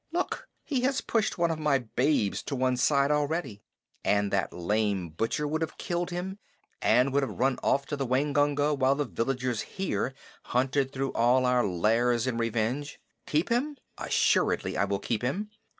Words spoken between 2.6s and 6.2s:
side already. And that lame butcher would have killed